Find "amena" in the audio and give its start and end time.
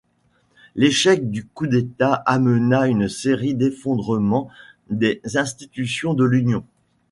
2.25-2.87